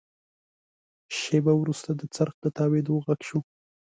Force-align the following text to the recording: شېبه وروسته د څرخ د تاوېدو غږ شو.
شېبه 1.17 1.53
وروسته 1.57 1.89
د 1.95 2.01
څرخ 2.15 2.33
د 2.41 2.45
تاوېدو 2.57 2.93
غږ 3.05 3.19
شو. 3.27 3.39